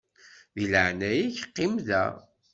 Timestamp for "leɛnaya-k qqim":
0.71-1.73